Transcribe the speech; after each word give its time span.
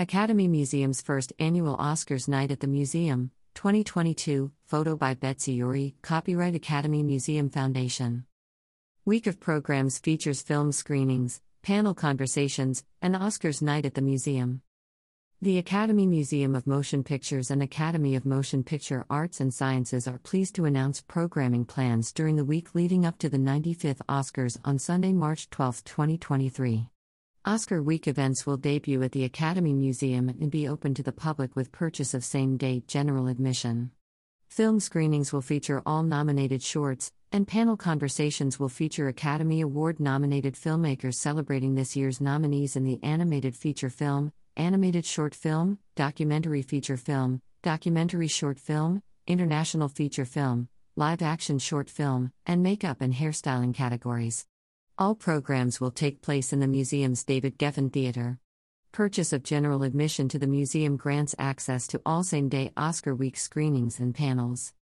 Academy 0.00 0.48
Museum's 0.48 1.02
first 1.02 1.30
annual 1.38 1.76
Oscars 1.76 2.26
Night 2.26 2.50
at 2.50 2.60
the 2.60 2.66
Museum, 2.66 3.32
2022, 3.52 4.50
photo 4.64 4.96
by 4.96 5.12
Betsy 5.12 5.52
Uri, 5.52 5.94
copyright 6.00 6.54
Academy 6.54 7.02
Museum 7.02 7.50
Foundation. 7.50 8.24
Week 9.04 9.26
of 9.26 9.38
programs 9.38 9.98
features 9.98 10.40
film 10.40 10.72
screenings, 10.72 11.42
panel 11.60 11.92
conversations, 11.92 12.82
and 13.02 13.14
Oscars 13.14 13.60
Night 13.60 13.84
at 13.84 13.92
the 13.92 14.00
Museum. 14.00 14.62
The 15.42 15.58
Academy 15.58 16.06
Museum 16.06 16.54
of 16.54 16.66
Motion 16.66 17.04
Pictures 17.04 17.50
and 17.50 17.62
Academy 17.62 18.16
of 18.16 18.24
Motion 18.24 18.64
Picture 18.64 19.04
Arts 19.10 19.38
and 19.38 19.52
Sciences 19.52 20.08
are 20.08 20.16
pleased 20.16 20.54
to 20.54 20.64
announce 20.64 21.02
programming 21.02 21.66
plans 21.66 22.10
during 22.10 22.36
the 22.36 22.44
week 22.46 22.74
leading 22.74 23.04
up 23.04 23.18
to 23.18 23.28
the 23.28 23.36
95th 23.36 24.00
Oscars 24.08 24.56
on 24.64 24.78
Sunday, 24.78 25.12
March 25.12 25.50
12, 25.50 25.84
2023. 25.84 26.88
Oscar 27.46 27.82
Week 27.82 28.06
events 28.06 28.44
will 28.44 28.58
debut 28.58 29.02
at 29.02 29.12
the 29.12 29.24
Academy 29.24 29.72
Museum 29.72 30.28
and 30.28 30.50
be 30.50 30.68
open 30.68 30.92
to 30.92 31.02
the 31.02 31.10
public 31.10 31.56
with 31.56 31.72
purchase 31.72 32.12
of 32.12 32.22
same 32.22 32.58
day 32.58 32.82
general 32.86 33.28
admission. 33.28 33.92
Film 34.50 34.78
screenings 34.78 35.32
will 35.32 35.40
feature 35.40 35.80
all 35.86 36.02
nominated 36.02 36.62
shorts, 36.62 37.12
and 37.32 37.48
panel 37.48 37.78
conversations 37.78 38.60
will 38.60 38.68
feature 38.68 39.08
Academy 39.08 39.62
Award 39.62 40.00
nominated 40.00 40.54
filmmakers 40.54 41.14
celebrating 41.14 41.76
this 41.76 41.96
year's 41.96 42.20
nominees 42.20 42.76
in 42.76 42.84
the 42.84 43.02
animated 43.02 43.56
feature 43.56 43.88
film, 43.88 44.32
animated 44.58 45.06
short 45.06 45.34
film, 45.34 45.78
documentary 45.96 46.60
feature 46.60 46.98
film, 46.98 47.40
documentary 47.62 48.28
short 48.28 48.58
film, 48.58 49.02
international 49.26 49.88
feature 49.88 50.26
film, 50.26 50.68
live 50.94 51.22
action 51.22 51.58
short 51.58 51.88
film, 51.88 52.32
and 52.44 52.62
makeup 52.62 53.00
and 53.00 53.14
hairstyling 53.14 53.74
categories. 53.74 54.46
All 55.00 55.14
programs 55.14 55.80
will 55.80 55.90
take 55.90 56.20
place 56.20 56.52
in 56.52 56.60
the 56.60 56.66
museum's 56.68 57.24
David 57.24 57.58
Geffen 57.58 57.90
Theater. 57.90 58.38
Purchase 58.92 59.32
of 59.32 59.42
general 59.42 59.82
admission 59.82 60.28
to 60.28 60.38
the 60.38 60.46
museum 60.46 60.98
grants 60.98 61.34
access 61.38 61.86
to 61.86 62.02
all 62.04 62.22
same 62.22 62.50
day 62.50 62.70
Oscar 62.76 63.14
Week 63.14 63.38
screenings 63.38 63.98
and 63.98 64.14
panels. 64.14 64.74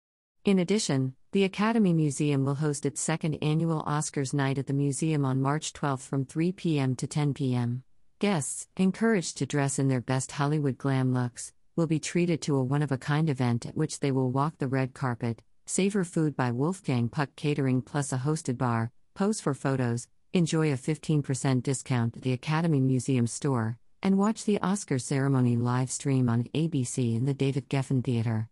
In 0.43 0.57
addition, 0.57 1.13
the 1.33 1.43
Academy 1.43 1.93
Museum 1.93 2.45
will 2.45 2.55
host 2.55 2.83
its 2.83 2.99
second 2.99 3.37
annual 3.43 3.83
Oscars 3.83 4.33
night 4.33 4.57
at 4.57 4.65
the 4.65 4.73
museum 4.73 5.23
on 5.23 5.39
March 5.39 5.71
12 5.71 6.01
from 6.01 6.25
3 6.25 6.51
p.m. 6.51 6.95
to 6.95 7.05
10 7.05 7.35
p.m. 7.35 7.83
Guests, 8.17 8.67
encouraged 8.75 9.37
to 9.37 9.45
dress 9.45 9.77
in 9.77 9.87
their 9.87 10.01
best 10.01 10.31
Hollywood 10.31 10.79
glam 10.79 11.13
looks, 11.13 11.53
will 11.75 11.85
be 11.85 11.99
treated 11.99 12.41
to 12.41 12.55
a 12.55 12.63
one 12.63 12.81
of 12.81 12.91
a 12.91 12.97
kind 12.97 13.29
event 13.29 13.67
at 13.67 13.77
which 13.77 13.99
they 13.99 14.11
will 14.11 14.31
walk 14.31 14.57
the 14.57 14.67
red 14.67 14.95
carpet, 14.95 15.43
savor 15.67 16.03
food 16.03 16.35
by 16.35 16.49
Wolfgang 16.49 17.07
Puck 17.07 17.29
Catering 17.35 17.83
plus 17.83 18.11
a 18.11 18.17
hosted 18.17 18.57
bar, 18.57 18.91
pose 19.17 19.41
for 19.41 19.55
photos, 19.55 20.07
enjoy 20.31 20.71
a 20.71 20.77
15% 20.77 21.63
discount 21.63 22.15
at 22.15 22.21
the 22.21 22.33
Academy 22.33 22.79
Museum 22.79 23.25
store, 23.25 23.79
and 24.03 24.15
watch 24.15 24.45
the 24.45 24.61
Oscar 24.61 24.99
ceremony 24.99 25.57
live 25.57 25.89
stream 25.89 26.29
on 26.29 26.43
ABC 26.53 27.15
in 27.15 27.25
the 27.25 27.33
David 27.33 27.67
Geffen 27.67 28.03
Theater. 28.03 28.47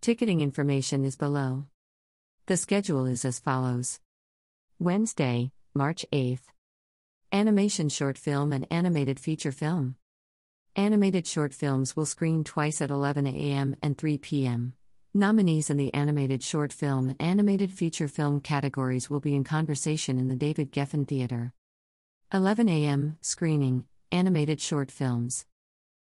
Ticketing 0.00 0.40
information 0.40 1.04
is 1.04 1.16
below. 1.16 1.66
The 2.46 2.56
schedule 2.56 3.04
is 3.04 3.26
as 3.26 3.38
follows 3.38 4.00
Wednesday, 4.78 5.52
March 5.74 6.06
8th. 6.10 6.48
Animation 7.30 7.90
short 7.90 8.16
film 8.16 8.54
and 8.54 8.66
animated 8.70 9.20
feature 9.20 9.52
film. 9.52 9.96
Animated 10.76 11.26
short 11.26 11.52
films 11.52 11.94
will 11.94 12.06
screen 12.06 12.42
twice 12.42 12.80
at 12.80 12.90
11 12.90 13.26
a.m. 13.26 13.76
and 13.82 13.98
3 13.98 14.16
p.m. 14.16 14.72
Nominees 15.16 15.70
in 15.70 15.78
the 15.78 15.94
animated 15.94 16.42
short 16.42 16.74
film 16.74 17.08
and 17.08 17.22
animated 17.22 17.72
feature 17.72 18.06
film 18.06 18.38
categories 18.38 19.08
will 19.08 19.18
be 19.18 19.34
in 19.34 19.44
conversation 19.44 20.18
in 20.18 20.28
the 20.28 20.36
David 20.36 20.70
Geffen 20.70 21.08
Theater. 21.08 21.54
11 22.34 22.68
a.m. 22.68 23.16
Screening 23.22 23.86
Animated 24.12 24.60
short 24.60 24.90
films. 24.90 25.46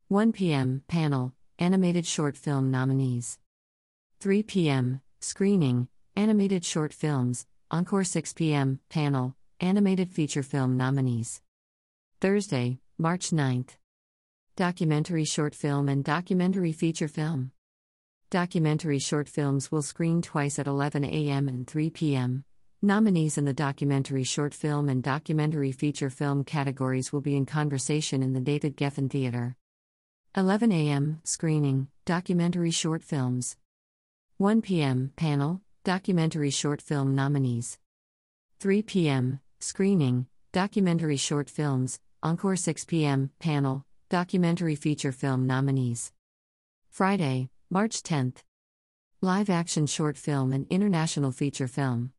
1 0.09 0.33
p.m. 0.33 0.83
Panel 0.87 1.33
Animated 1.59 2.05
short 2.05 2.37
film 2.37 2.71
nominees. 2.71 3.39
3 4.21 4.43
p.m. 4.43 5.01
Screening 5.19 5.89
Animated 6.15 6.63
short 6.63 6.93
films. 6.93 7.47
Encore 7.71 8.05
6 8.05 8.35
p.m. 8.35 8.81
Panel 8.91 9.35
Animated 9.61 10.11
feature 10.11 10.43
film 10.43 10.77
nominees. 10.77 11.41
Thursday, 12.21 12.81
March 12.99 13.31
9th. 13.31 13.79
Documentary 14.57 15.25
short 15.25 15.55
film 15.55 15.89
and 15.89 16.05
documentary 16.05 16.73
feature 16.73 17.09
film. 17.09 17.53
Documentary 18.31 19.01
short 19.01 19.29
films 19.29 19.73
will 19.73 19.83
screen 19.83 20.23
twice 20.23 20.61
at 20.61 20.69
11 20.69 21.05
a.m. 21.05 21.49
and 21.49 21.67
3 21.67 21.91
p.m. 21.91 22.45
Nominees 22.81 23.37
in 23.37 23.45
the 23.45 23.53
documentary 23.53 24.23
short 24.23 24.55
film 24.55 24.89
and 24.89 25.03
documentary 25.03 25.73
feature 25.73 26.11
film 26.11 26.45
categories 26.45 27.13
will 27.13 27.21
be 27.21 27.35
in 27.35 27.45
conversation 27.45 28.23
in 28.23 28.33
the 28.33 28.39
David 28.41 28.77
Geffen 28.77 29.11
Theater. 29.11 29.57
11 30.37 30.71
a.m. 30.71 31.21
Screening 31.25 31.89
Documentary 32.05 32.71
short 32.71 33.03
films. 33.03 33.57
1 34.37 34.63
p.m. 34.63 35.13
Panel 35.17 35.61
Documentary 35.83 36.51
short 36.51 36.81
film 36.81 37.17
nominees. 37.17 37.81
3 38.61 38.83
p.m. 38.83 39.41
Screening 39.59 40.29
Documentary 40.53 41.17
short 41.17 41.51
films. 41.51 41.99
Encore 42.23 42.55
6 42.55 42.85
p.m. 42.85 43.31
Panel 43.41 43.85
Documentary 44.09 44.77
feature 44.77 45.11
film 45.11 45.49
nominees. 45.49 46.13
Friday, 46.91 47.49
March 47.73 48.03
10th. 48.03 48.39
Live 49.21 49.49
action 49.49 49.87
short 49.87 50.17
film 50.17 50.53
and 50.53 50.67
international 50.71 51.31
feature 51.31 51.69
film. 51.69 52.11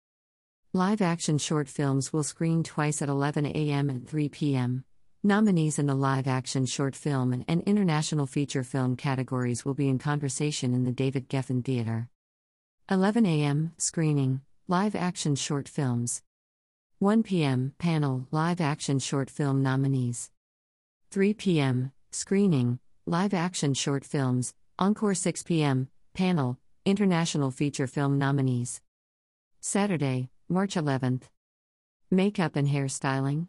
Live 0.72 1.02
action 1.02 1.38
short 1.38 1.68
films 1.68 2.14
will 2.14 2.24
screen 2.24 2.64
twice 2.64 3.02
at 3.02 3.10
11 3.10 3.46
a.m. 3.48 3.90
and 3.90 4.08
3 4.08 4.30
p.m. 4.30 4.86
Nominees 5.24 5.78
in 5.78 5.88
the 5.88 5.94
live 5.94 6.26
action 6.26 6.66
short 6.66 6.96
film 6.96 7.44
and 7.50 7.62
international 7.64 8.28
feature 8.28 8.64
film 8.64 8.96
categories 8.96 9.66
will 9.66 9.74
be 9.74 9.90
in 9.90 10.00
conversation 10.00 10.74
in 10.74 10.86
the 10.86 10.92
David 10.94 11.28
Geffen 11.28 11.66
Theater. 11.66 12.08
11 12.90 13.26
a.m. 13.26 13.74
Screening 13.78 14.40
Live 14.70 14.96
action 14.96 15.36
short 15.36 15.68
films. 15.68 16.24
1 17.00 17.24
p.m. 17.24 17.74
Panel 17.78 18.26
Live 18.32 18.62
action 18.62 19.00
short 19.00 19.30
film 19.30 19.62
nominees. 19.62 20.32
3 21.10 21.34
p.m. 21.34 21.92
Screening 22.10 22.80
Live 23.06 23.34
action 23.34 23.74
short 23.74 24.06
films 24.06 24.54
Encore 24.82 25.14
6 25.14 25.44
p.m. 25.44 25.90
Panel 26.16 26.58
International 26.86 27.52
Feature 27.52 27.86
Film 27.86 28.18
Nominees. 28.18 28.82
Saturday, 29.60 30.32
March 30.50 30.74
11th. 30.74 31.26
Makeup 32.10 32.56
and 32.56 32.68
Hairstyling. 32.68 33.46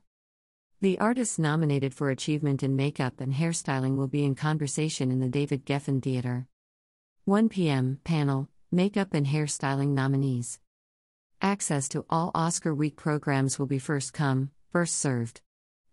The 0.83 0.99
artists 0.99 1.39
nominated 1.39 1.95
for 1.95 2.11
achievement 2.11 2.63
in 2.63 2.77
makeup 2.77 3.19
and 3.19 3.33
hairstyling 3.33 3.97
will 3.97 4.09
be 4.09 4.27
in 4.27 4.35
conversation 4.35 5.11
in 5.11 5.21
the 5.21 5.29
David 5.29 5.65
Geffen 5.65 6.03
Theater. 6.03 6.49
1 7.25 7.49
p.m. 7.49 7.99
Panel 8.05 8.51
Makeup 8.71 9.15
and 9.15 9.27
Hairstyling 9.27 9.95
Nominees. 9.95 10.61
Access 11.41 11.89
to 11.89 12.05
all 12.11 12.31
Oscar 12.35 12.75
Week 12.75 12.97
programs 12.97 13.59
will 13.59 13.65
be 13.65 13.79
first 13.79 14.13
come, 14.13 14.51
first 14.71 14.99
served. 14.99 15.41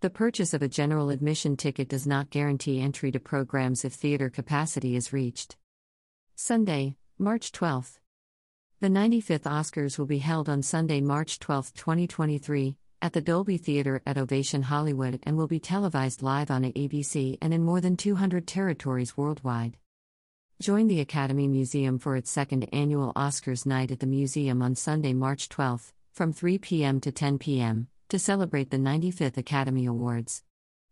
The 0.02 0.10
purchase 0.10 0.54
of 0.54 0.62
a 0.62 0.70
general 0.70 1.10
admission 1.10 1.58
ticket 1.58 1.90
does 1.90 2.08
not 2.08 2.30
guarantee 2.30 2.80
entry 2.80 3.12
to 3.12 3.20
programs 3.20 3.84
if 3.84 3.92
theater 3.92 4.30
capacity 4.30 4.96
is 4.96 5.12
reached. 5.12 5.58
Sunday, 6.36 6.96
March 7.18 7.52
12th. 7.52 8.00
The 8.80 8.88
95th 8.88 9.42
Oscars 9.42 10.00
will 10.00 10.06
be 10.06 10.20
held 10.20 10.48
on 10.48 10.64
Sunday, 10.64 11.02
March 11.02 11.38
12, 11.40 11.74
2023, 11.74 12.78
at 13.02 13.12
the 13.12 13.20
Dolby 13.20 13.58
Theater 13.58 14.02
at 14.06 14.18
Ovation 14.18 14.62
Hollywood 14.62 15.20
and 15.24 15.36
will 15.36 15.48
be 15.48 15.60
televised 15.60 16.24
live 16.24 16.50
on 16.50 16.64
ABC 16.64 17.38
and 17.42 17.54
in 17.54 17.66
more 17.66 17.82
than 17.82 17.98
200 17.98 18.48
territories 18.48 19.18
worldwide. 19.18 19.76
Join 20.62 20.88
the 20.88 21.02
Academy 21.02 21.50
Museum 21.50 22.00
for 22.00 22.16
its 22.16 22.32
second 22.32 22.70
annual 22.72 23.12
Oscars 23.18 23.66
night 23.66 23.92
at 23.92 24.00
the 24.00 24.08
museum 24.08 24.62
on 24.62 24.76
Sunday, 24.76 25.12
March 25.12 25.50
12, 25.50 25.92
from 26.14 26.32
3 26.32 26.58
p.m. 26.58 27.02
to 27.02 27.12
10 27.12 27.38
p.m 27.38 27.90
to 28.10 28.18
celebrate 28.18 28.72
the 28.72 28.78
95th 28.78 29.38
Academy 29.38 29.86
Awards. 29.86 30.44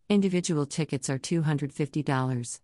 Individual 0.08 0.68
tickets 0.68 1.10
are 1.10 1.18
$250. 1.18 2.60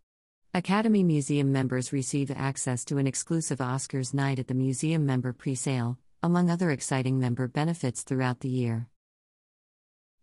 Academy 0.53 1.03
Museum 1.03 1.51
members 1.51 1.91
receive 1.91 2.29
access 2.29 2.85
to 2.85 2.99
an 2.99 3.07
exclusive 3.07 3.57
Oscars 3.57 4.13
night 4.13 4.37
at 4.37 4.47
the 4.47 4.53
museum 4.53 5.07
member 5.07 5.33
presale, 5.33 5.97
among 6.21 6.51
other 6.51 6.69
exciting 6.69 7.19
member 7.19 7.47
benefits 7.47 8.03
throughout 8.03 8.41
the 8.41 8.49
year. 8.49 8.87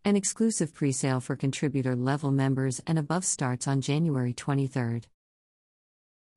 An 0.05 0.15
exclusive 0.15 0.73
presale 0.73 1.21
for 1.21 1.35
contributor 1.35 1.97
level 1.97 2.31
members 2.31 2.81
and 2.87 3.01
above 3.01 3.25
starts 3.25 3.67
on 3.67 3.81
January 3.81 4.33
23rd. 4.33 5.07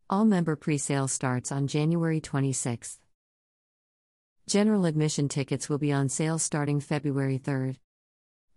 All 0.09 0.25
member 0.25 0.56
presale 0.56 1.07
starts 1.07 1.51
on 1.51 1.67
January 1.67 2.19
26th. 2.19 2.97
General 4.47 4.85
admission 4.85 5.29
tickets 5.29 5.69
will 5.69 5.77
be 5.77 5.94
on 5.94 6.09
sale 6.09 6.39
starting 6.39 6.81
February 6.81 7.39
3rd. 7.39 7.77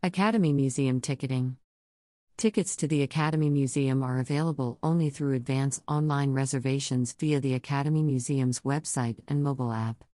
Academy 0.03 0.53
Museum 0.53 1.01
Ticketing 1.01 1.57
Tickets 2.37 2.77
to 2.77 2.87
the 2.87 3.03
Academy 3.03 3.51
Museum 3.51 4.03
are 4.03 4.21
available 4.21 4.79
only 4.83 5.11
through 5.11 5.35
advance 5.35 5.81
online 5.89 6.33
reservations 6.33 7.13
via 7.19 7.41
the 7.41 7.55
Academy 7.55 8.03
Museum's 8.03 8.61
website 8.61 9.17
and 9.27 9.43
mobile 9.43 9.73
app. 9.73 10.05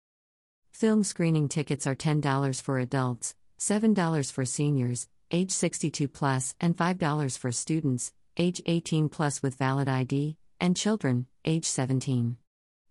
Film 0.71 1.03
screening 1.03 1.47
tickets 1.47 1.85
are 1.85 1.95
$10 1.95 2.61
for 2.61 2.79
adults, 2.79 3.35
$7 3.59 4.31
for 4.31 4.45
seniors, 4.45 5.07
age 5.31 5.51
62 5.51 6.07
plus, 6.07 6.55
and 6.59 6.75
$5 6.75 7.37
for 7.37 7.51
students, 7.51 8.13
age 8.37 8.61
18 8.65 9.09
plus 9.09 9.43
with 9.43 9.55
valid 9.55 9.89
ID, 9.89 10.37
and 10.59 10.77
children, 10.77 11.27
age 11.45 11.65
17. 11.65 12.37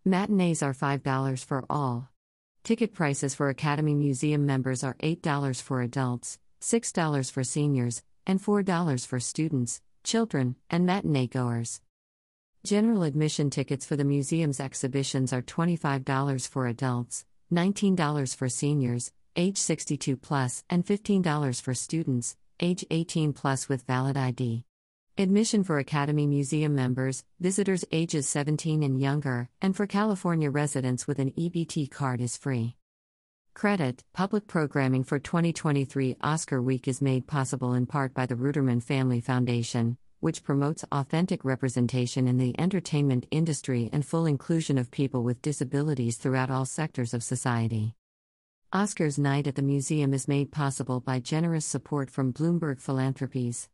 Matinees 0.05 0.62
are 0.62 0.75
$5 0.75 1.44
for 1.44 1.65
all. 1.69 2.11
Ticket 2.65 2.94
prices 2.94 3.35
for 3.35 3.49
Academy 3.49 3.94
Museum 3.94 4.47
members 4.47 4.85
are 4.85 4.94
$8 5.03 5.61
for 5.61 5.83
adults, 5.83 6.39
$6 6.62 7.31
for 7.31 7.44
seniors, 7.44 8.03
and 8.26 8.41
$4 8.41 9.06
for 9.06 9.20
students, 9.20 9.81
children, 10.05 10.56
and 10.70 10.87
matinee 10.87 11.26
goers. 11.26 11.81
General 12.64 13.03
admission 13.03 13.50
tickets 13.50 13.85
for 13.85 13.97
the 13.97 14.05
museum's 14.05 14.61
exhibitions 14.61 15.32
are 15.32 15.43
$25 15.43 16.49
for 16.49 16.67
adults, 16.69 17.25
$19 17.53 18.37
for 18.37 18.49
seniors, 18.49 19.12
age 19.35 19.59
62 19.59 20.17
plus, 20.17 20.62
and 20.70 20.87
$15 20.87 21.61
for 21.61 21.75
students, 21.75 22.37
age 22.61 22.85
18 22.91 23.32
plus 23.32 23.69
with 23.69 23.82
valid 23.82 24.17
ID. 24.17 24.65
Admission 25.19 25.65
for 25.65 25.79
Academy 25.79 26.26
Museum 26.26 26.75
members, 26.75 27.25
visitors 27.41 27.85
ages 27.93 28.29
17 28.29 28.82
and 28.82 29.00
younger, 29.00 29.50
and 29.61 29.76
for 29.76 29.87
California 29.87 30.49
residents 30.49 31.06
with 31.06 31.19
an 31.19 31.32
EBT 31.32 31.91
card 31.91 32.20
is 32.20 32.37
free. 32.37 32.76
Credit 33.55 34.03
Public 34.15 34.47
programming 34.49 35.05
for 35.05 35.19
2023 35.19 36.17
Oscar 36.23 36.61
Week 36.63 36.89
is 36.89 37.03
made 37.03 37.27
possible 37.27 37.75
in 37.75 37.87
part 37.87 38.15
by 38.15 38.25
the 38.27 38.35
Ruderman 38.35 38.83
Family 38.83 39.21
Foundation, 39.21 39.99
which 40.21 40.43
promotes 40.43 40.85
authentic 40.91 41.45
representation 41.45 42.27
in 42.27 42.39
the 42.39 42.59
entertainment 42.59 43.27
industry 43.31 43.91
and 43.93 44.07
full 44.07 44.25
inclusion 44.25 44.79
of 44.79 44.91
people 44.91 45.23
with 45.23 45.43
disabilities 45.43 46.17
throughout 46.17 46.51
all 46.51 46.65
sectors 46.65 47.13
of 47.13 47.23
society. 47.23 47.95
Oscars 48.73 49.19
Night 49.19 49.47
at 49.47 49.55
the 49.55 49.63
Museum 49.63 50.15
is 50.15 50.27
made 50.27 50.51
possible 50.51 50.99
by 50.99 51.21
generous 51.21 51.67
support 51.67 52.11
from 52.11 52.33
Bloomberg 52.33 52.81
Philanthropies. 52.81 53.69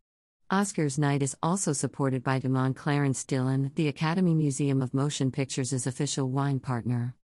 Oscars 0.50 0.98
Night 0.98 1.22
is 1.22 1.36
also 1.40 1.72
supported 1.72 2.24
by 2.24 2.40
Domaine 2.40 2.74
Clarence 2.74 3.24
Dillon, 3.24 3.70
the 3.76 3.88
Academy 3.88 4.34
Museum 4.34 4.82
of 4.82 4.92
Motion 4.92 5.30
Pictures' 5.30 5.86
official 5.86 6.28
wine 6.28 6.58
partner. 6.58 7.14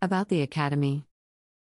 About 0.00 0.28
the 0.28 0.42
Academy 0.42 1.04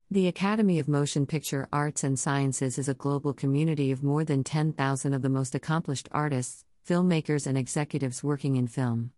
The 0.09 0.29
Academy 0.29 0.79
of 0.79 0.87
Motion 0.87 1.25
Picture 1.25 1.67
Arts 1.73 2.01
and 2.01 2.17
Sciences 2.17 2.77
is 2.77 2.87
a 2.87 2.93
global 2.93 3.33
community 3.33 3.91
of 3.91 4.03
more 4.03 4.23
than 4.23 4.41
10,000 4.41 5.13
of 5.13 5.21
the 5.21 5.27
most 5.27 5.53
accomplished 5.53 6.07
artists, 6.13 6.63
filmmakers, 6.87 7.45
and 7.45 7.57
executives 7.57 8.23
working 8.23 8.55
in 8.55 8.67
film. 8.67 9.11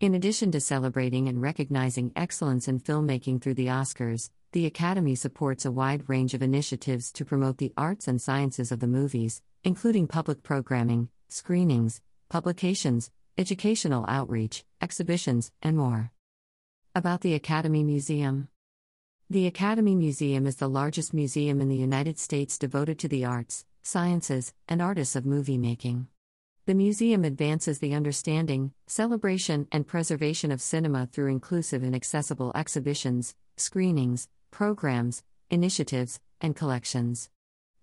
In 0.00 0.14
addition 0.14 0.50
to 0.52 0.58
celebrating 0.58 1.28
and 1.28 1.42
recognizing 1.42 2.10
excellence 2.16 2.68
in 2.68 2.80
filmmaking 2.80 3.42
through 3.42 3.52
the 3.52 3.66
Oscars, 3.66 4.30
the 4.52 4.64
Academy 4.64 5.14
supports 5.14 5.66
a 5.66 5.70
wide 5.70 6.08
range 6.08 6.32
of 6.32 6.40
initiatives 6.40 7.12
to 7.12 7.24
promote 7.26 7.58
the 7.58 7.74
arts 7.76 8.08
and 8.08 8.18
sciences 8.18 8.72
of 8.72 8.80
the 8.80 8.86
movies, 8.86 9.42
including 9.62 10.06
public 10.06 10.42
programming, 10.42 11.10
screenings, 11.28 12.00
publications, 12.30 13.10
educational 13.36 14.06
outreach, 14.08 14.64
exhibitions, 14.80 15.52
and 15.60 15.76
more. 15.76 16.12
About 16.94 17.20
the 17.20 17.34
Academy 17.34 17.84
Museum 17.84 18.48
The 19.32 19.46
Academy 19.46 19.94
Museum 19.94 20.44
is 20.44 20.56
the 20.56 20.68
largest 20.68 21.14
museum 21.14 21.60
in 21.60 21.68
the 21.68 21.76
United 21.76 22.18
States 22.18 22.58
devoted 22.58 22.98
to 22.98 23.06
the 23.06 23.24
arts, 23.24 23.64
sciences, 23.80 24.52
and 24.66 24.82
artists 24.82 25.14
of 25.14 25.24
movie 25.24 25.56
making. 25.56 26.08
The 26.66 26.74
museum 26.74 27.24
advances 27.24 27.78
the 27.78 27.94
understanding, 27.94 28.72
celebration, 28.88 29.68
and 29.70 29.86
preservation 29.86 30.50
of 30.50 30.60
cinema 30.60 31.06
through 31.06 31.30
inclusive 31.30 31.84
and 31.84 31.94
accessible 31.94 32.50
exhibitions, 32.56 33.36
screenings, 33.56 34.26
programs, 34.50 35.22
initiatives, 35.48 36.18
and 36.40 36.56
collections. 36.56 37.30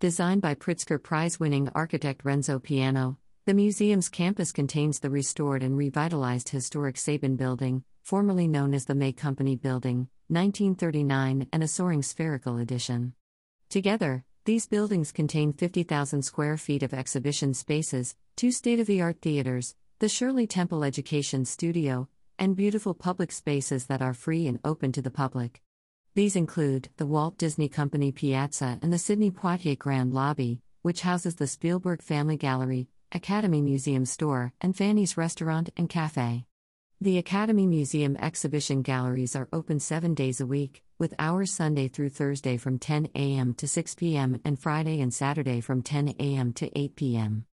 Designed 0.01 0.41
by 0.41 0.53
Pritzker 0.53 1.01
Prize 1.01 1.39
winning 1.39 1.69
architect 1.73 2.25
Renzo 2.25 2.59
Piano, 2.59 3.19
the 3.45 3.53
museum's 3.53 4.09
campus 4.09 4.51
contains 4.51 4.99
the 4.99 5.09
restored 5.09 5.63
and 5.63 5.77
revitalized 5.77 6.49
historic 6.49 6.97
Saban 6.97 7.37
Building, 7.37 7.85
formerly 8.03 8.49
known 8.49 8.73
as 8.73 8.83
the 8.83 8.95
May 8.95 9.13
Company 9.13 9.55
Building, 9.55 10.09
1939, 10.29 11.47
and 11.51 11.63
a 11.63 11.67
soaring 11.67 12.01
spherical 12.01 12.57
addition. 12.57 13.13
Together, 13.69 14.23
these 14.45 14.67
buildings 14.67 15.11
contain 15.11 15.53
50,000 15.53 16.21
square 16.21 16.57
feet 16.57 16.83
of 16.83 16.93
exhibition 16.93 17.53
spaces, 17.53 18.15
two 18.35 18.51
state 18.51 18.79
of 18.79 18.87
the 18.87 19.01
art 19.01 19.21
theaters, 19.21 19.75
the 19.99 20.07
Shirley 20.07 20.47
Temple 20.47 20.83
Education 20.83 21.43
Studio, 21.43 22.07
and 22.39 22.55
beautiful 22.55 22.93
public 22.93 23.31
spaces 23.31 23.87
that 23.87 24.01
are 24.01 24.13
free 24.13 24.47
and 24.47 24.59
open 24.63 24.91
to 24.91 25.01
the 25.01 25.11
public. 25.11 25.61
These 26.13 26.35
include 26.35 26.89
the 26.97 27.05
Walt 27.05 27.37
Disney 27.37 27.69
Company 27.69 28.11
Piazza 28.11 28.79
and 28.81 28.91
the 28.91 28.97
Sidney 28.97 29.31
Poitier 29.31 29.77
Grand 29.77 30.13
Lobby, 30.13 30.61
which 30.81 31.01
houses 31.01 31.35
the 31.35 31.47
Spielberg 31.47 32.01
Family 32.01 32.37
Gallery, 32.37 32.87
Academy 33.11 33.61
Museum 33.61 34.05
Store, 34.05 34.53
and 34.61 34.75
Fanny's 34.75 35.17
Restaurant 35.17 35.69
and 35.77 35.89
Cafe. 35.89 36.45
The 36.99 37.19
Academy 37.19 37.67
Museum 37.67 38.17
exhibition 38.17 38.81
galleries 38.81 39.35
are 39.35 39.47
open 39.53 39.79
seven 39.79 40.15
days 40.15 40.41
a 40.41 40.47
week, 40.47 40.81
with 40.97 41.13
hours 41.19 41.51
Sunday 41.51 41.87
through 41.89 42.09
Thursday 42.09 42.57
from 42.57 42.79
10 42.79 43.09
a.m. 43.13 43.53
to 43.53 43.67
6 43.67 43.93
p.m. 43.93 44.41
and 44.43 44.57
Friday 44.57 44.99
and 44.99 45.13
Saturday 45.13 45.61
from 45.61 45.83
10 45.83 46.15
a.m. 46.19 46.53
to 46.53 46.75
8 46.75 46.95
p.m. 46.95 47.45